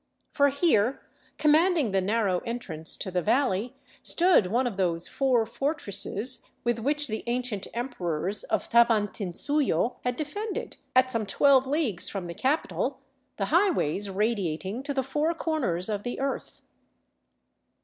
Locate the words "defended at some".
10.15-11.27